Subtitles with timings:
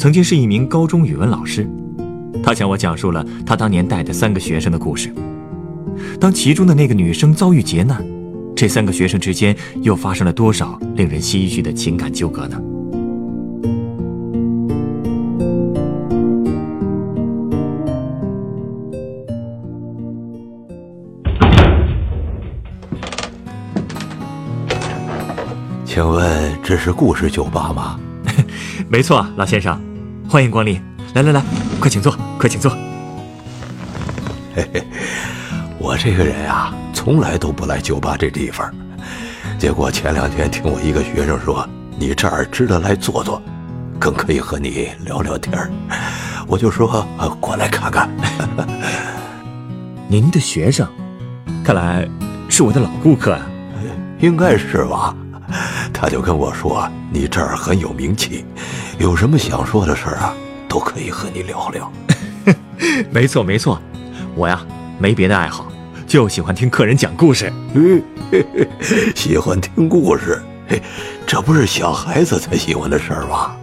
[0.00, 1.68] 曾经是一名高中语文老师，
[2.42, 5.12] 他向我讲述了他当年带的三个学生的故事。
[6.18, 8.02] 当其中的那个女生遭遇劫难，
[8.56, 12.58] 这三个学生之间又发生了多少令人唏嘘的情感纠葛呢？
[25.84, 28.00] 请问这是故事酒吧吗？
[28.88, 29.78] 没错，老先生。
[30.30, 30.80] 欢迎光临，
[31.14, 31.42] 来来来，
[31.80, 32.70] 快请坐，快请坐。
[34.54, 34.86] 嘿嘿，
[35.76, 38.72] 我这个人啊，从来都不来酒吧这地方。
[39.58, 43.42] 结果前两天听我一个学生说，你这儿值得来坐坐，
[43.98, 45.68] 更可以和你聊聊天儿
[46.46, 47.04] 我就说
[47.40, 48.08] 过来看看。
[50.06, 50.86] 您的学生，
[51.64, 52.08] 看来
[52.48, 53.44] 是我的老顾客啊。
[54.20, 55.12] 应该是吧？
[55.92, 58.44] 他就跟我说，你这儿很有名气。
[59.00, 60.34] 有什么想说的事儿啊，
[60.68, 61.90] 都可以和你聊聊。
[63.10, 63.80] 没错没错，
[64.36, 64.60] 我呀
[64.98, 65.72] 没别的爱好，
[66.06, 67.50] 就喜欢听客人讲故事。
[67.72, 68.02] 嗯，
[69.16, 70.82] 喜欢听故事，嘿，
[71.26, 73.56] 这不是小孩子才喜欢的事儿吗？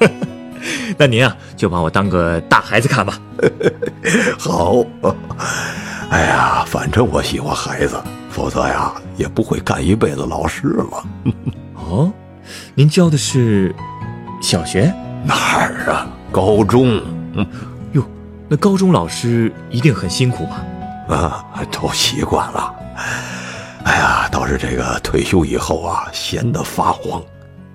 [0.98, 3.16] 那您啊，就把我当个大孩子看吧。
[4.36, 4.84] 好。
[6.10, 7.96] 哎呀，反正我喜欢孩子，
[8.28, 11.04] 否则呀也不会干一辈子老师了。
[11.74, 12.12] 哦，
[12.74, 13.72] 您教的是？
[14.40, 14.92] 小学
[15.24, 16.06] 哪儿啊？
[16.30, 17.00] 高中，
[17.34, 17.46] 嗯
[17.92, 18.04] 哟，
[18.48, 20.64] 那高中老师一定很辛苦吧？
[21.08, 22.74] 啊，都习惯了。
[23.84, 27.22] 哎呀，倒是这个退休以后啊，闲得发慌，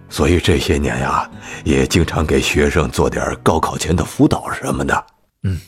[0.10, 1.30] 所以这些年呀，
[1.64, 5.06] 也经常给学生做点高考前的辅导什么的。
[5.44, 5.60] 嗯，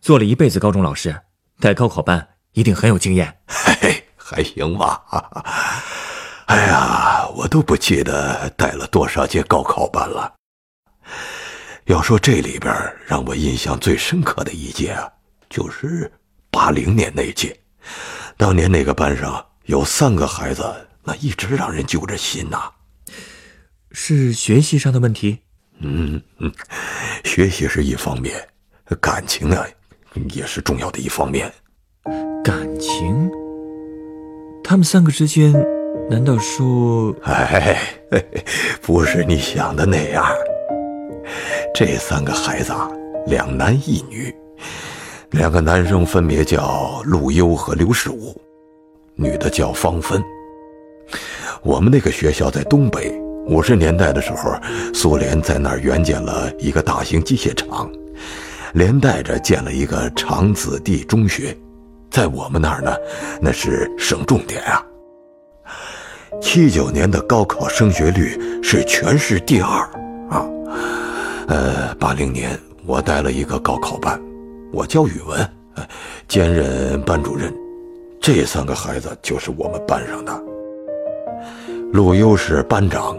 [0.00, 1.14] 做了一辈子高中老师，
[1.60, 3.36] 带高考班一定很有经验。
[3.46, 5.02] 嘿嘿，还行吧。
[6.48, 10.32] 哎呀，我都不记得带了多少届高考班了。
[11.84, 12.74] 要说这里边
[13.06, 15.06] 让我印象最深刻的一届啊，
[15.50, 16.10] 就是
[16.50, 17.54] 八零年那届。
[18.38, 20.64] 当年那个班上有三个孩子，
[21.04, 22.70] 那一直让人揪着心呐。
[23.92, 25.40] 是学习上的问题？
[25.80, 26.50] 嗯嗯，
[27.24, 28.48] 学习是一方面，
[29.00, 29.66] 感情啊
[30.30, 31.52] 也是重要的一方面。
[32.42, 33.30] 感情？
[34.64, 35.52] 他们三个之间？
[36.10, 37.78] 难道说，哎，
[38.80, 40.24] 不是你想的那样。
[41.74, 42.88] 这三个孩子啊，
[43.26, 44.34] 两男一女，
[45.32, 48.34] 两个男生分别叫陆优和刘世武，
[49.16, 50.22] 女的叫方芬。
[51.62, 53.12] 我们那个学校在东北，
[53.46, 54.54] 五十年代的时候，
[54.94, 57.86] 苏联在那儿援建了一个大型机械厂，
[58.72, 61.54] 连带着建了一个长子弟中学，
[62.10, 62.96] 在我们那儿呢，
[63.42, 64.82] 那是省重点啊。
[66.40, 69.80] 七九年的高考升学率是全市第二
[70.28, 70.46] 啊，
[71.48, 74.20] 呃，八零年我带了一个高考班，
[74.72, 75.48] 我教语文，
[76.28, 77.52] 兼任班主任。
[78.20, 80.42] 这三个孩子就是我们班上的。
[81.92, 83.16] 陆优是班长，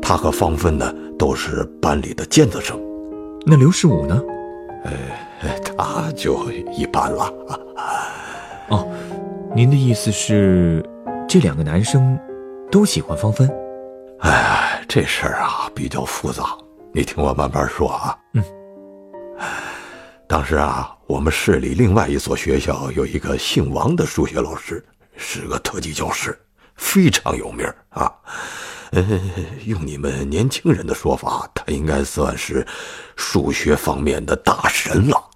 [0.00, 2.80] 他和方芬呢都是班里的尖子生。
[3.44, 4.22] 那刘世武呢？
[4.84, 4.92] 呃，
[5.76, 7.32] 他就一般了。
[8.68, 8.88] 哦，
[9.54, 10.82] 您的意思是
[11.28, 12.18] 这两个男生？
[12.70, 13.50] 都喜欢方芬，
[14.20, 16.56] 哎，这事儿啊比较复杂，
[16.94, 18.16] 你听我慢慢说啊。
[18.34, 18.44] 嗯，
[20.28, 24.84] 当时啊，我们市里另外一所学校有一个姓王的数学老师，
[25.16, 26.38] 是个特级教师，
[26.76, 28.12] 非常有名啊。
[28.92, 29.20] 嗯，
[29.66, 32.64] 用你们年轻人的说法，他应该算是
[33.16, 35.30] 数学方面的大神了。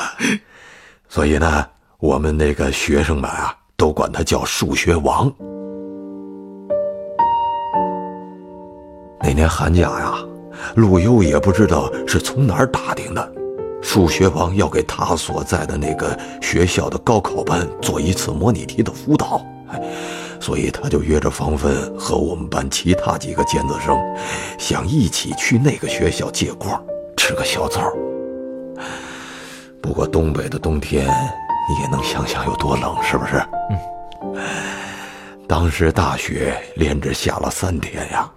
[1.08, 1.66] 所以呢，
[1.98, 5.32] 我们那个学生们啊，都管他叫数学王。
[9.22, 10.14] 那年寒假呀，
[10.76, 13.32] 陆优也不知道是从哪儿打听的，
[13.82, 19.40] 数学王要给他所在的那个学校的高考班做一次模拟题的辅导，
[20.40, 23.96] 所以他就约着方芬和我们班其他几个尖子生，
[24.58, 26.82] 想一起去那个学校借光，
[27.16, 27.92] 吃个小灶。
[29.82, 33.42] 不过东北的冬天，你也能想想有多冷，是不是？
[33.70, 34.42] 嗯。
[35.46, 38.30] 当时大雪连着下了三天呀。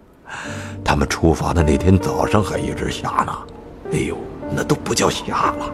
[0.84, 3.34] 他们出发的那天早上还一直下呢。
[3.92, 4.18] 哎呦，
[4.56, 5.72] 那都不叫下了，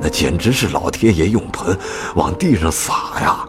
[0.00, 1.78] 那简直是老天爷用盆
[2.16, 3.48] 往地上撒呀！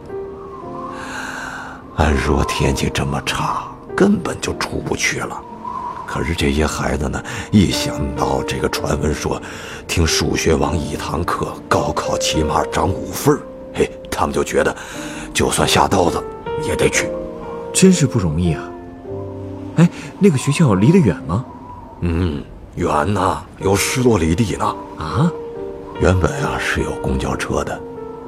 [1.96, 3.64] 按说天气这么差，
[3.96, 5.42] 根本就出不去了。
[6.06, 9.42] 可是这些孩子呢，一想到这个传闻说，
[9.88, 13.40] 听数学王一堂课，高考起码涨五分
[13.74, 14.76] 嘿，他们就觉得，
[15.34, 16.24] 就算下刀子
[16.68, 17.10] 也得去。
[17.74, 18.64] 真是不容易啊！
[19.76, 19.90] 哎，
[20.20, 21.46] 那个学校离得远吗？
[22.02, 22.44] 嗯，
[22.76, 24.76] 远呐，有十多里地呢。
[24.98, 25.32] 啊，
[26.00, 27.80] 原本啊是有公交车的，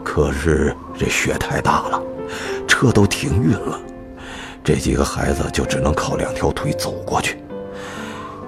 [0.03, 2.01] 可是这雪太大了，
[2.67, 3.79] 车都停运了，
[4.63, 7.37] 这几个孩子就只能靠两条腿走过去。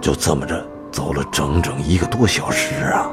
[0.02, 3.10] 就这么着走了整整一个多小时啊！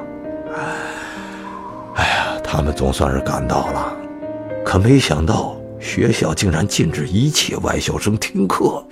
[1.97, 3.93] 哎呀，他们总算是赶到了，
[4.65, 5.57] 可没想到。
[5.81, 8.83] 学校竟然禁止一切外校生听课，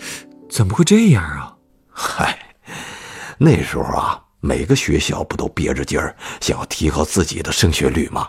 [0.52, 1.56] 怎么会这样啊？
[1.90, 2.38] 嗨，
[3.38, 8.28] 那时候啊，每个学校不都憋着劲儿想要提高自己的升学率吗？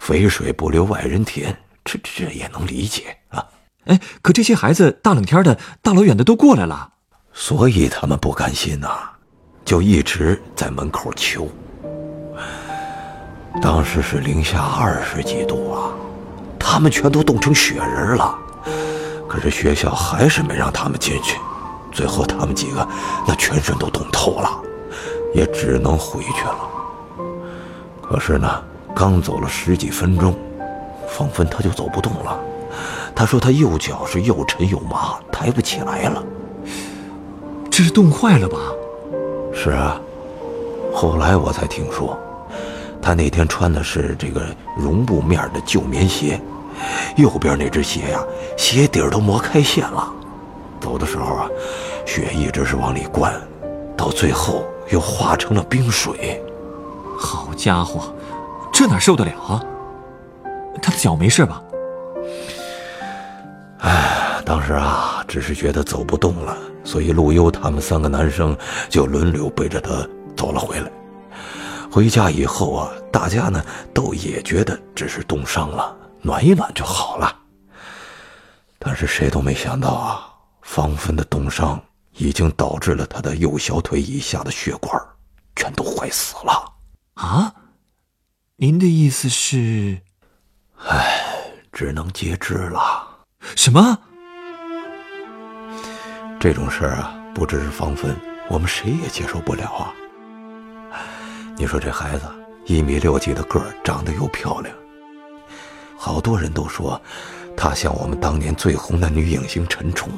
[0.00, 3.46] 肥水不流外人田，这这也能理解啊。
[3.84, 6.92] 哎，可这些孩子大冷天的大老远的都过来了，
[7.32, 9.10] 所以他们不甘心呐，
[9.64, 11.48] 就一直在门口求。
[13.62, 15.92] 当时是零下二十几度啊。
[16.58, 18.38] 他们全都冻成雪人了，
[19.30, 21.38] 可是学校还是没让他们进去。
[21.92, 22.86] 最后他们几个
[23.24, 24.50] 那全身都冻透了，
[25.32, 26.56] 也只能回去了。
[28.02, 28.60] 可是呢，
[28.92, 30.34] 刚走了十几分钟，
[31.08, 32.36] 方芬他就走不动了。
[33.14, 36.20] 他说他右脚是又沉又麻，抬不起来了。
[37.70, 38.58] 这是冻坏了吧？
[39.54, 40.00] 是啊。
[40.92, 42.18] 后来我才听说。
[43.02, 44.42] 他那天穿的是这个
[44.76, 46.38] 绒布面的旧棉鞋，
[47.16, 48.22] 右边那只鞋呀，
[48.56, 50.12] 鞋底儿都磨开线了。
[50.80, 51.48] 走的时候啊，
[52.06, 53.34] 血一直是往里灌，
[53.96, 56.42] 到最后又化成了冰水。
[57.18, 58.14] 好家伙，
[58.72, 59.62] 这哪受得了啊？
[60.80, 61.62] 他的脚没事吧？
[63.80, 68.56] 哎，当时啊，只是觉得走不动了，所以陆优他们三个男生
[68.88, 69.90] 就轮流背着他
[70.34, 70.90] 走了回来。
[71.90, 73.62] 回家以后啊，大家呢
[73.92, 77.36] 都也觉得只是冻伤了，暖一暖就好了。
[78.78, 80.32] 但是谁都没想到啊，
[80.62, 81.82] 芳芬的冻伤
[82.12, 85.00] 已经导致了他的右小腿以下的血管
[85.56, 86.72] 全都坏死了。
[87.14, 87.54] 啊？
[88.56, 90.00] 您的意思是？
[90.86, 93.06] 唉，只能截肢了。
[93.56, 93.98] 什么？
[96.38, 98.14] 这种事儿啊，不只是芳芬，
[98.48, 99.94] 我们谁也接受不了啊。
[101.56, 102.26] 你说这孩子
[102.64, 104.74] 一米六几的个儿，长得又漂亮，
[106.02, 106.98] 好多人都说
[107.54, 110.08] 她像我们当年最红的女影星陈冲，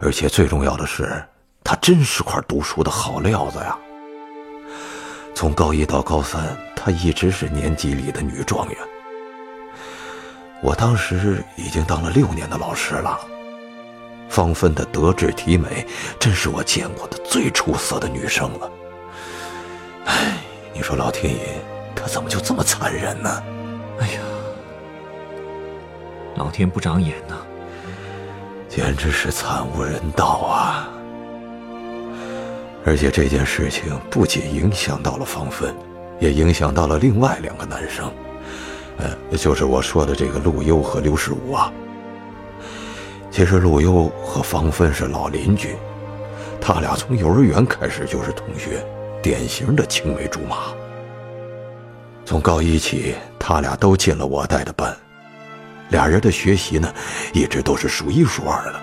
[0.00, 1.24] 而且最重要的是，
[1.62, 3.78] 她真是块读书的好料子呀。
[5.32, 8.76] 从高一到高三，她一直是年级里的女状元。
[10.60, 13.16] 我当时已经当了六年的老师了，
[14.28, 15.86] 芳芬的德智体美，
[16.18, 18.68] 真是我见过的最出色的女生了。
[20.06, 20.38] 唉，
[20.74, 21.64] 你说老天爷
[21.94, 23.40] 他怎么就这么残忍呢？
[24.00, 24.20] 哎呀，
[26.38, 27.34] 老天不长眼呐，
[28.68, 30.88] 简直是惨无人道啊！
[32.84, 35.74] 而且这件事情不仅影响到了芳芬，
[36.20, 38.10] 也影响到了另外两个男生，
[38.98, 41.72] 呃，就是我说的这个陆优和刘世武啊。
[43.32, 45.76] 其实陆优和芳芬是老邻居，
[46.60, 48.80] 他俩从幼儿园开始就是同学。
[49.20, 50.72] 典型的青梅竹马。
[52.24, 54.96] 从高一起，他俩都进了我带的班，
[55.90, 56.92] 俩人的学习呢，
[57.32, 58.80] 一直都是数一数二的，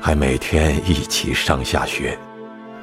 [0.00, 2.18] 还每天一起上下学。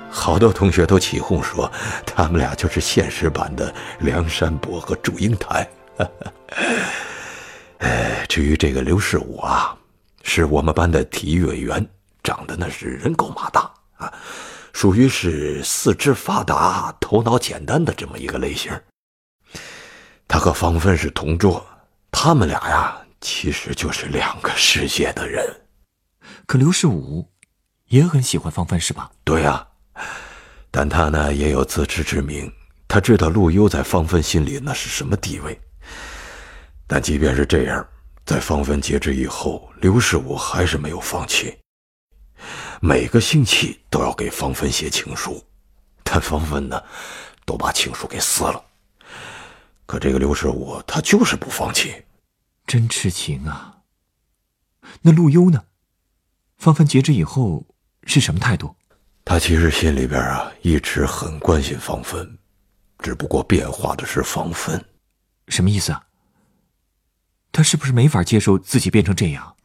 [0.10, 1.72] 好多同学都起哄说，
[2.06, 5.68] 他们俩就是现实版的梁山伯和祝英台。
[7.80, 9.76] 哎， 至于这个刘世武啊，
[10.24, 11.86] 是我们班的体育委员，
[12.24, 14.12] 长得那是人高马大啊。
[14.74, 18.72] 属于是四肢发达、头脑简单的这么一个类型。
[20.28, 21.66] 他和方芬是同桌，
[22.12, 22.98] 他们俩呀，
[23.28, 25.46] 其实就是两个世界的人。
[26.46, 27.30] 可刘世武
[27.88, 29.12] 也很喜欢方芬，是吧？
[29.26, 29.68] 对呀，
[30.72, 32.50] 但他呢也有自知之明，
[32.88, 35.60] 他知道陆优在方芬心里那是什么地位。
[36.88, 37.86] 但即便是这样，
[38.26, 41.54] 在方芬截肢以后，刘世武还是没有放弃。
[42.80, 45.44] 每个星期都要给方芬写情书，
[46.02, 46.82] 但方芬呢，
[47.46, 48.64] 都把情书给撕了。
[49.86, 51.94] 可这个刘世武他就是不放弃，
[52.68, 53.80] 真痴情啊。
[55.02, 55.64] 那陆优呢？
[56.58, 57.66] 方芬截肢以后
[58.04, 58.76] 是什么态度？
[59.24, 62.38] 他其实心里边啊一直很关心方芬，
[63.00, 64.84] 只不过变化的是方芬。
[65.50, 66.04] 什么意思啊？
[67.52, 69.56] 他是不是没法接受自己变成这样？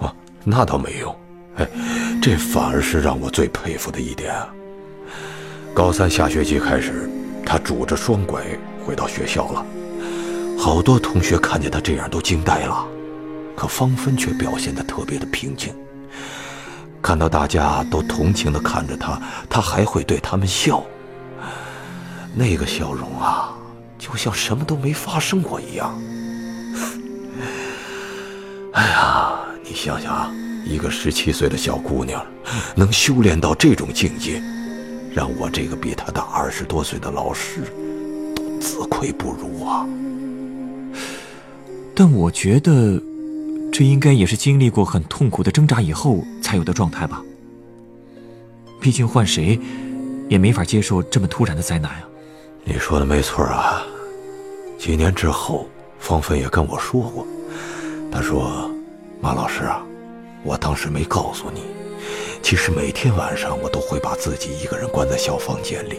[0.00, 1.18] 啊，那倒没有。
[1.56, 1.68] 哎，
[2.22, 4.48] 这反而是让我最佩服的一点啊。
[5.74, 7.08] 高三下学期开始，
[7.44, 8.44] 他拄着双拐
[8.84, 9.66] 回到学校了，
[10.58, 12.84] 好多同学看见他这样都惊呆了，
[13.56, 15.72] 可方芬却表现得特别的平静。
[17.00, 20.84] 看到大家都同情地看着他，他还会对他们笑。
[22.34, 23.56] 那个笑容啊，
[23.98, 25.96] 就像什么都没发生过一样。
[28.72, 30.30] 哎呀，你想想啊。
[30.66, 32.22] 一个十七岁的小姑娘，
[32.74, 34.42] 能修炼到这种境界，
[35.14, 37.62] 让我这个比她大二十多岁的老师
[38.34, 39.86] 都自愧不如啊！
[42.00, 43.02] 但我觉得，
[43.72, 47.20] 这应该也是经历过很痛苦的挣扎以后才有的状态吧。
[48.80, 49.58] 毕竟换谁，
[50.28, 52.08] 也没法接受这么突然的灾难啊！
[52.62, 53.82] 你说的没错啊。
[54.78, 57.26] 几年之后，方芬也跟我说过，
[58.12, 58.70] 她说
[59.20, 59.84] ：“马老师啊。”
[60.44, 61.62] 我当时没告诉你，
[62.44, 65.96] 其实每天晚上我都会把自己一个人关在小房间里，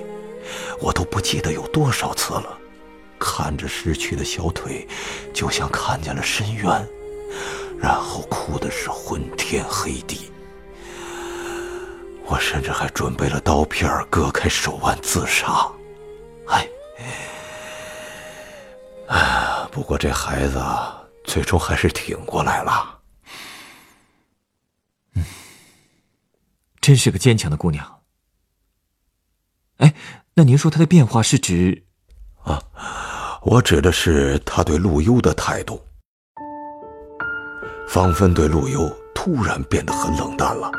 [0.80, 2.58] 我都不记得有多少次了。
[3.20, 4.88] 看着失去的小腿，
[5.34, 6.88] 就像看见了深渊，
[7.78, 10.32] 然后哭的是昏天黑地。
[12.26, 15.68] 我甚至还准备了刀片，割开手腕自杀。
[16.48, 16.68] 哎，
[19.08, 20.64] 哎，不过这孩子
[21.24, 23.00] 最终还是挺过来了。
[26.80, 28.02] 真是个坚强的姑娘。
[29.78, 29.94] 哎，
[30.36, 31.86] 那您说她的变化是指？
[32.44, 32.64] 啊，
[33.42, 35.80] 我指的是他对陆优的态度。
[37.88, 40.70] 芳芬对陆优突然变得很冷淡了，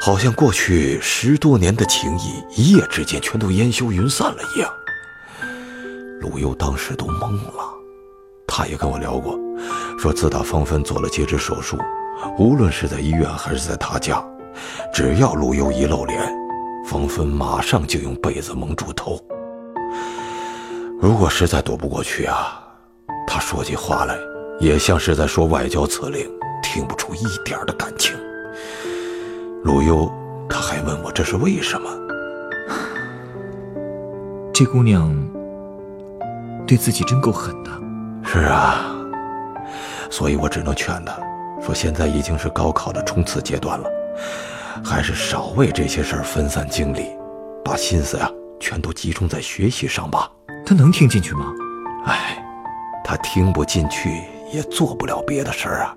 [0.00, 4.72] 好像过去十多年的情谊一夜之间全都烟消云散了一样。
[6.20, 7.62] 陆优当时都懵了，
[8.46, 9.38] 他也跟我聊过，
[9.98, 11.78] 说自打芳芬做了截肢手术，
[12.38, 14.24] 无论是在医院还是在他家。
[14.94, 16.20] 只要陆优一露脸，
[16.86, 19.20] 方芬马上就用被子蒙住头。
[20.98, 22.62] 如果实在躲不过去啊，
[23.26, 24.16] 他说起话来
[24.58, 26.28] 也像是在说外交辞令，
[26.62, 28.16] 听不出一点的感情。
[29.62, 30.10] 鲁优
[30.48, 31.90] 他还问我这是为什么？
[34.54, 35.12] 这姑娘
[36.66, 37.70] 对自己真够狠的。
[38.24, 38.96] 是啊，
[40.10, 41.16] 所以我只能劝他，
[41.62, 43.88] 说现在已经是高考的冲刺阶段了。
[44.84, 47.06] 还是少为这些事儿分散精力，
[47.64, 50.30] 把心思呀全都集中在学习上吧。
[50.66, 51.54] 他能听进去吗？
[52.06, 52.44] 哎，
[53.04, 55.96] 他听不进去也做不了别的事儿啊。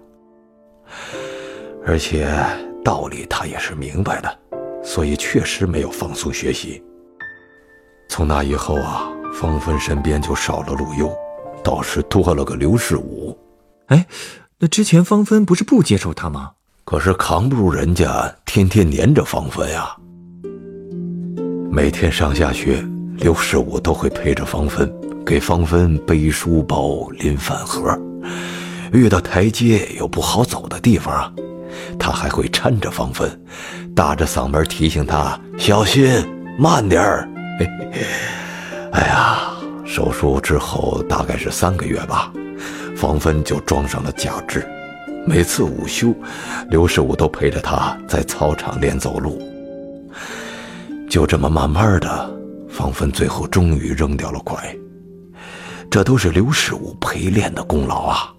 [1.83, 2.31] 而且
[2.85, 4.39] 道理他也是明白的，
[4.83, 6.83] 所以确实没有放松学习。
[8.09, 11.11] 从那以后啊，方芬身边就少了陆优，
[11.63, 13.35] 倒是多了个刘世武。
[13.87, 14.05] 哎，
[14.59, 16.51] 那之前方芬不是不接受他吗？
[16.85, 19.95] 可是扛不住人家天天黏着方芬呀。
[21.71, 22.83] 每天上下学，
[23.19, 24.89] 刘世武都会陪着芳芬，
[25.25, 27.97] 给芳芬背书包、拎饭盒。
[28.93, 31.31] 遇到台阶有不好走的地方啊，
[31.99, 33.29] 他还会搀着芳芬，
[33.93, 36.09] 大着嗓门提醒她小心、
[36.57, 37.27] 慢点儿。
[38.93, 39.51] 哎呀，
[39.85, 42.31] 手术之后大概是三个月吧，
[42.95, 44.65] 芳芬就装上了假肢。
[45.27, 46.15] 每次午休，
[46.69, 49.41] 刘世武都陪着他在操场练走路。
[51.09, 52.38] 就这么慢慢的，
[52.79, 54.73] 芳芬最后终于扔掉了拐。
[55.91, 58.33] 这都是刘世武陪练的功劳啊！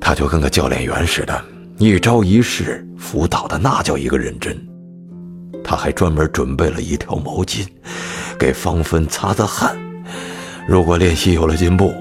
[0.00, 1.44] 他就跟个教练员似的，
[1.76, 4.58] 一招一式辅导的那叫一个认真。
[5.62, 7.66] 他还专门准备了一条毛巾，
[8.38, 9.76] 给方芬擦擦汗。
[10.66, 11.92] 如果练习有了进步，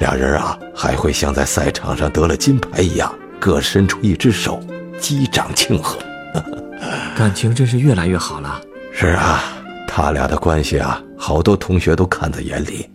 [0.00, 4.60] 俩人啊，还会像在赛场上得了金牌一样，各伸出一只手，
[4.98, 5.96] 击掌庆贺。
[7.16, 8.60] 感情真是越来越好了。
[8.92, 9.44] 是啊，
[9.94, 12.90] 他俩的关系啊，好多同学都看在眼里。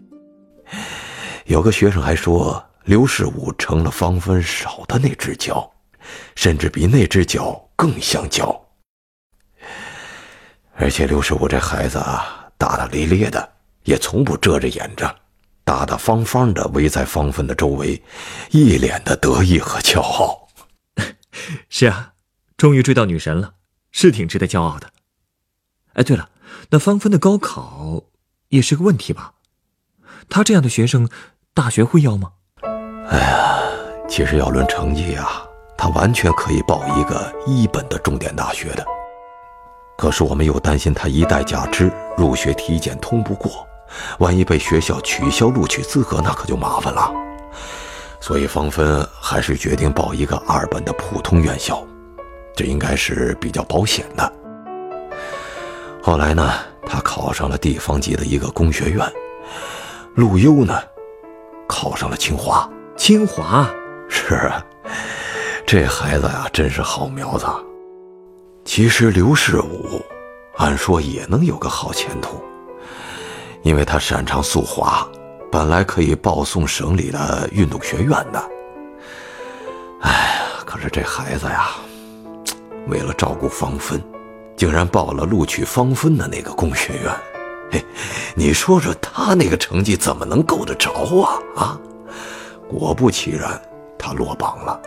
[1.45, 5.71] 有个学生还说，刘世武成了方芬少的那只脚，
[6.33, 8.59] 甚至比那只脚更像脚。
[10.73, 13.47] 而且刘世武这孩子啊，大大咧咧的，
[13.83, 15.15] 也从不遮着掩着。
[15.63, 18.01] 大大方方的围在方芬的周围，
[18.49, 20.47] 一脸的得意和骄傲。
[21.69, 22.13] 是啊，
[22.57, 23.53] 终于追到女神了，
[23.91, 24.89] 是挺值得骄傲的。
[25.97, 26.29] 哎，对了，
[26.69, 28.03] 那方芬的高考
[28.49, 29.33] 也是个问题吧？
[30.29, 31.09] 他这样的学生，
[31.55, 32.33] 大学会要吗？
[33.09, 33.59] 哎呀，
[34.07, 35.43] 其实要论成绩啊，
[35.75, 38.85] 他完全可以报一个一本的重点大学的。
[39.97, 43.67] 可是我们又担心他一代假肢，入学体检通不过，
[44.19, 47.11] 万一被学校取消录取资格，那可就麻烦了。
[48.21, 51.83] 所以方芬还是决定报一个二本的普通院校，
[52.55, 54.33] 这应该是比较保险的。
[56.07, 56.53] 后来呢，
[56.85, 59.05] 他考上了地方级的一个工学院，
[60.15, 60.81] 陆优呢，
[61.67, 62.65] 考上了清华。
[62.95, 63.69] 清华
[64.07, 64.65] 是啊，
[65.65, 67.45] 这孩子呀，真是好苗子。
[68.63, 70.01] 其实刘世武，
[70.55, 72.41] 按说也能有个好前途，
[73.61, 75.05] 因为他擅长速滑，
[75.51, 78.41] 本来可以报送省里的运动学院的。
[79.99, 81.71] 哎呀，可是这孩子呀，
[82.87, 84.01] 为了照顾芳芬，
[84.57, 87.15] 竟然报了录取芳芬的那个工学院。
[87.71, 87.85] 嘿，
[88.35, 91.39] 你说说他那个成绩怎么能够得着啊？
[91.55, 91.79] 啊，
[92.67, 93.61] 果不其然，
[93.99, 94.81] 他落榜了。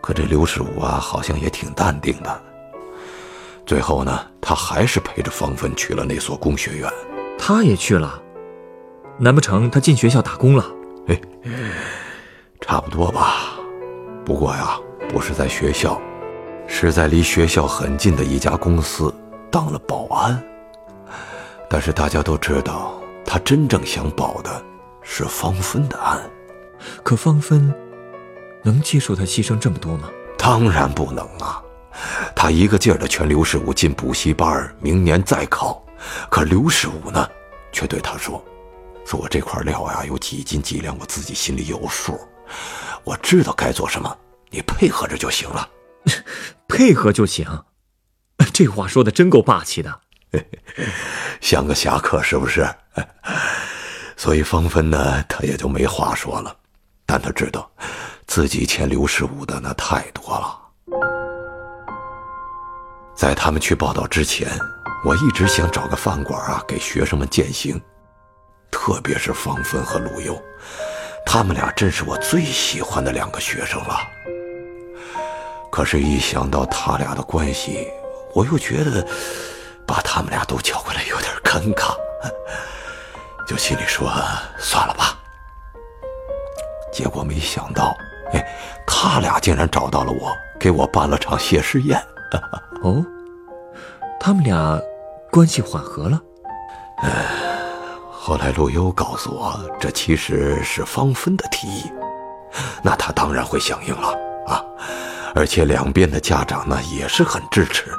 [0.00, 2.42] 可这刘世武啊，好像也挺淡定的。
[3.66, 6.88] 最后呢，他还是陪着芳芬去了那所工学院。
[7.38, 8.22] 他也去了，
[9.18, 10.64] 难不成他进学校打工了？
[11.08, 11.20] 嘿，
[12.60, 13.58] 差不多吧。
[14.24, 14.78] 不过呀，
[15.08, 16.00] 不是在学校，
[16.66, 19.12] 是在离学校很近的一家公司
[19.50, 20.42] 当了保安。
[21.68, 24.62] 但是大家都知道，他真正想保的
[25.02, 26.20] 是方芬的安。
[27.02, 27.74] 可方芬。
[28.66, 30.08] 能接受他牺牲这么多吗？
[30.38, 31.62] 当然不能啊！
[32.34, 35.84] 他一个劲儿的劝刘世武进补习班，明年再考。
[36.30, 37.28] 可刘世武呢，
[37.72, 38.42] 却对他说
[39.04, 42.18] ：“说我这块料呀，有几斤几两，我自己心里有数，
[43.04, 44.16] 我知道该做什么，
[44.48, 45.68] 你配合着就行了。
[46.68, 47.64] 配合就行，
[48.52, 50.00] 这话说的真够霸气的，
[51.40, 52.68] 像个侠客是不是？
[54.16, 56.56] 所以芳芬呢，他也就没话说了。
[57.06, 57.70] 但他知道。”
[58.26, 60.58] 自己欠刘世武的那太多了。
[63.14, 64.48] 在他们去报道之前，
[65.04, 67.78] 我一直想找个饭馆啊，给学生们践行。
[68.70, 70.42] 特别是方芬和陆优，
[71.26, 73.98] 他们俩真是我最喜欢的两个学生了。
[75.74, 77.88] 可是，一想到他俩的关系，
[78.32, 79.04] 我又觉得
[79.84, 81.96] 把他们俩都叫过来有点尴尬，
[83.44, 84.08] 就心里说
[84.56, 85.18] 算了吧。
[86.92, 87.92] 结果没想到。
[88.32, 88.46] 哎，
[88.86, 92.00] 他俩竟然找到了我，给我办了场谢师宴。
[92.84, 93.04] 哦，
[94.20, 94.80] 他们俩
[95.32, 96.20] 关系缓和了。
[96.98, 97.10] 哎，
[98.12, 101.92] 后来陆优告诉我，这其实是方芬的提议，
[102.80, 104.14] 那他当然会响应了啊。
[105.34, 107.90] 而且两边的家长呢也是很支持，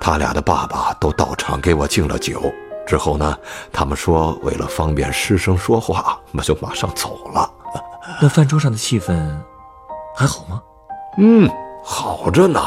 [0.00, 2.42] 他俩的爸爸都到场给我敬了酒。
[2.86, 3.36] 之后呢，
[3.72, 7.50] 他们说为了方便师生说话，那就马上走了。
[8.20, 9.38] 那饭桌上的气氛。
[10.16, 10.62] 还好吗？
[11.18, 11.48] 嗯，
[11.84, 12.60] 好着呢。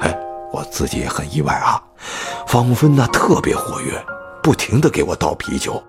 [0.00, 0.16] 哎，
[0.52, 1.82] 我自己也很意外啊。
[2.46, 4.04] 方芬呢特别活跃，
[4.42, 5.82] 不停的给我倒啤酒，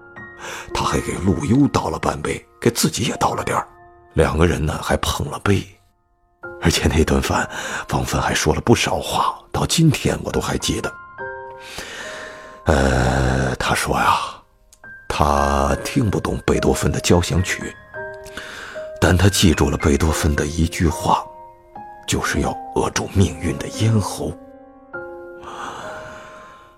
[0.73, 3.67] 他还给陆优倒了半杯，给自己也倒了点儿。
[4.13, 5.63] 两个人呢还碰了杯，
[6.61, 7.49] 而且那顿饭，
[7.91, 10.91] 王芬还说了不少话，到今天我都还记得。
[12.65, 14.17] 呃，他说呀，
[15.07, 17.73] 他听不懂贝多芬的交响曲。
[18.99, 21.23] 但他记住了贝多芬的一句话，
[22.07, 24.33] 就是要扼住命运的咽喉。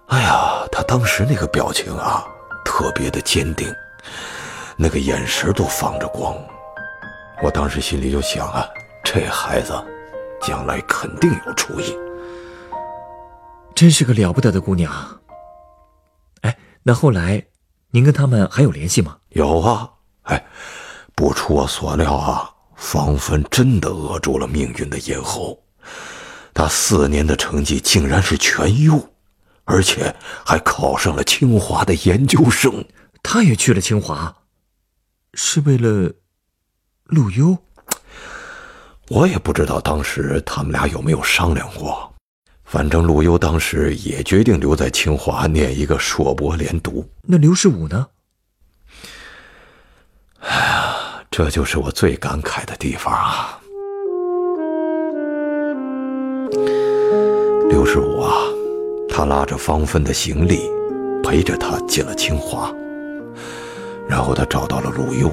[0.08, 2.26] 哎呀，他当时那个表情啊，
[2.66, 3.74] 特别的坚定，
[4.76, 6.36] 那个眼神都放着光。
[7.42, 8.68] 我当时心里就想啊，
[9.12, 9.74] 这孩子
[10.40, 11.98] 将来肯定有出息，
[13.74, 15.20] 真是个了不得的姑娘。
[16.42, 17.44] 哎，那后来
[17.90, 19.18] 您跟他们还有联系吗？
[19.30, 19.90] 有啊，
[20.26, 20.46] 哎。
[21.16, 25.60] 不出我所料啊，方芬真的扼住了命运的咽喉。
[26.54, 29.10] 她四年的成绩竟然是全优，
[29.64, 32.86] 而且还考上了清华的研究生。
[33.24, 34.34] 她也去了清华，
[35.34, 36.14] 是为了
[37.06, 37.58] 陆优？
[39.10, 42.10] 我也不知道当时他们俩有没有商量过。
[42.64, 47.04] 反正陆优当时也决定留在清华念一个硕博连读。
[47.24, 48.08] 那刘世武呢？
[50.40, 50.96] 哎呀。
[51.32, 53.60] 这就是我最感慨的地方啊！
[57.70, 58.34] 刘世武啊，
[59.08, 60.60] 他拉着方芬的行李，
[61.24, 62.74] 陪着她进了清华。
[64.08, 65.32] 然后他找到了陆优，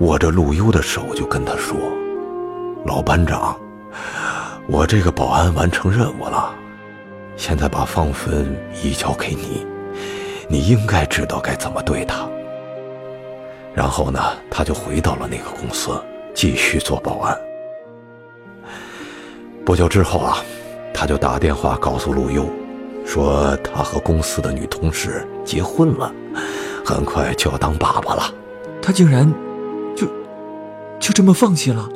[0.00, 1.76] 握着陆优的手就跟他说
[2.84, 3.56] ：“老班长，
[4.66, 6.52] 我这个保安完成任务了，
[7.36, 9.64] 现在把方芬移交给你，
[10.48, 12.28] 你应该知道该怎么对她。”
[13.72, 15.90] 然后呢，他就回到了那个公司，
[16.34, 17.38] 继续做保安。
[19.64, 20.38] 不久之后啊，
[20.92, 22.46] 他就打电话告诉陆优，
[23.06, 26.12] 说他和公司的女同事结婚了，
[26.84, 28.24] 很快就要当爸爸了。
[28.82, 29.32] 他竟然
[29.96, 30.06] 就
[30.98, 31.88] 就这么放弃了？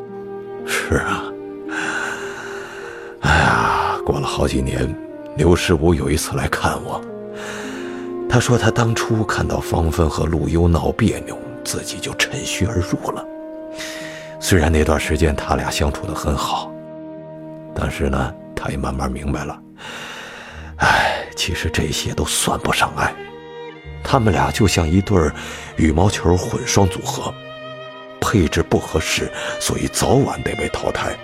[0.66, 1.24] 是啊。
[3.20, 4.94] 哎呀，过了好几年，
[5.36, 7.00] 刘十五有一次来看我，
[8.28, 13.24] 他说他当初看到芳芬和陆优闹别扭，自己就趁虚而入了。
[14.40, 16.72] 虽然那段时间他俩相处的很好。
[17.78, 19.60] 但是呢，他也慢慢明白了，
[20.78, 23.14] 哎，其实这些都算不上爱，
[24.02, 25.30] 他们俩就像一对
[25.76, 27.30] 羽毛球混双组合，
[28.26, 31.16] 配置不合适，所以早晚得被淘汰。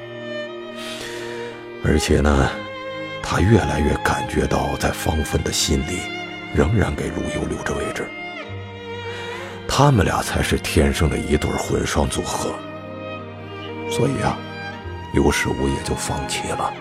[1.84, 2.48] 而且呢，
[3.20, 5.98] 他越来越感觉到，在芳芬的心里，
[6.54, 8.06] 仍然给陆游留着位置，
[9.66, 12.54] 他们俩才是天生的一对混双组合。
[13.90, 14.38] 所以啊。
[15.14, 16.72] 刘世武也就放弃了。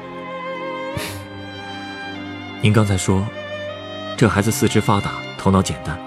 [2.63, 3.27] 您刚才说，
[4.15, 5.99] 这孩子四肢发达，头脑简单。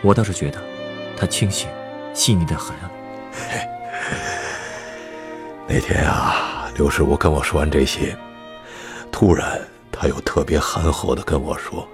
[0.00, 0.62] 我倒是觉得，
[1.16, 1.68] 他清醒、
[2.16, 2.74] 细腻的很。
[5.68, 8.16] 那天啊，刘师傅跟我说完这些，
[9.12, 9.60] 突然
[9.92, 11.86] 他又特别憨厚的跟我说：“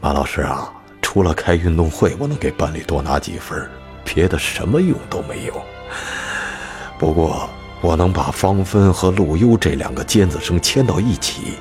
[0.00, 3.70] 马老师啊，除了开运动会，我能给班里多拿几分，
[4.04, 5.62] 别的什么用都没有。”
[6.98, 7.48] 不过，
[7.80, 11.58] 我能把方芬和陆优这两个尖子生牵到一起，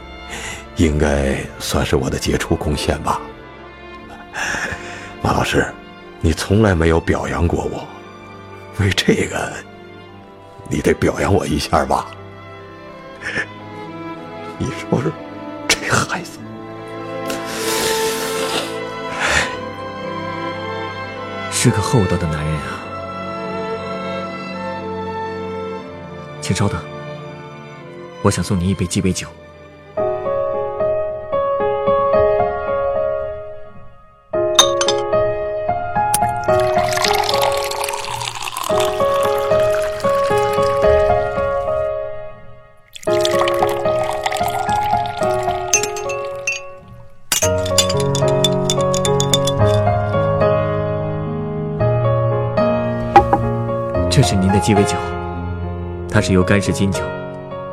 [0.78, 3.22] 应该算是我的杰出贡献吧。
[5.22, 5.72] 马老师，
[6.26, 7.86] 你从来没有表扬过我，
[8.80, 9.54] 为这个，
[10.70, 12.08] 你得表扬我一下吧？
[14.58, 15.12] 你说说，
[15.68, 16.40] 这孩子，
[21.52, 22.80] 是个厚道的男人啊。
[26.40, 26.82] 请稍等，
[28.22, 29.28] 我想送您一杯鸡尾酒。
[54.64, 54.96] 鸡尾酒。
[56.10, 57.04] 它是由干式金酒、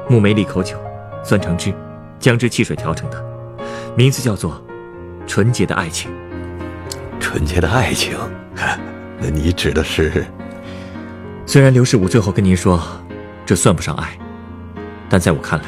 [0.08, 0.76] 木梅利口酒、
[1.22, 1.72] 酸橙汁、
[2.18, 3.24] 姜汁汽水调成的，
[3.96, 4.60] 名字叫做
[5.24, 6.10] “纯洁的爱情”。
[7.20, 8.18] 纯洁的爱情，
[9.20, 10.26] 那你指的是？
[11.46, 12.82] 虽然刘世武最后跟您说，
[13.46, 14.18] 这算不上爱，
[15.08, 15.66] 但在我看来，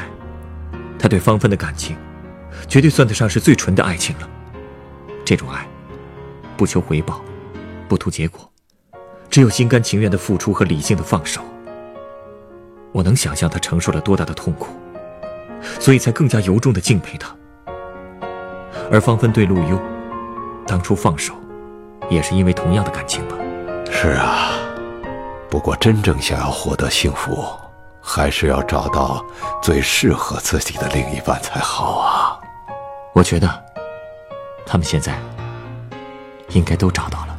[0.99, 1.95] 他对芳芬的感情，
[2.67, 4.29] 绝对算得上是最纯的爱情了。
[5.23, 5.65] 这种爱，
[6.57, 7.21] 不求回报，
[7.87, 8.51] 不图结果，
[9.33, 11.41] 只有心甘情愿的付出和理性的放手。
[12.91, 14.67] 我能想象他承受了多大的痛苦，
[15.79, 17.35] 所以才更加由衷的敬佩他。
[18.91, 19.81] 而芳芬对陆优，
[20.67, 21.33] 当初放手，
[22.11, 23.35] 也是因为同样的感情吧？
[23.89, 24.51] 是啊，
[25.49, 27.43] 不过真正想要获得幸福，
[28.03, 29.25] 还是要找到
[29.63, 32.39] 最适合自己的另一半才好啊。
[33.13, 33.49] 我觉得，
[34.63, 35.17] 他们现在
[36.49, 37.35] 应该都找到了。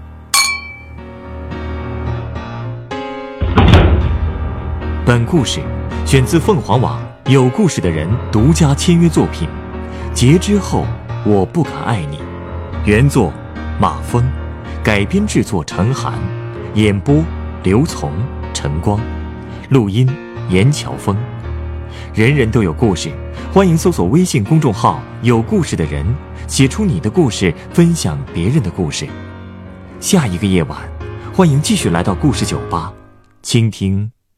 [5.07, 5.61] 本故事
[6.07, 9.47] 选自凤凰网有故事的人独家签约作品，
[10.15, 10.87] 《结之后
[11.27, 12.17] 我不敢爱你》，
[12.87, 13.31] 原作
[13.79, 14.25] 马峰，
[14.83, 16.15] 改编制作陈寒，
[16.73, 17.23] 演播
[17.63, 18.11] 刘从、
[18.55, 18.99] 陈光，
[19.69, 20.09] 录音
[20.49, 21.15] 严乔峰。
[22.15, 23.13] 人人都有故事，
[23.53, 26.03] 欢迎搜索微信公众号“有故事的人”，
[26.49, 29.07] 写出你的故事，分享别人的故事。
[30.01, 30.79] 下一个夜晚，
[31.35, 32.91] 欢迎继续来到故事酒吧，
[33.43, 34.11] 倾听。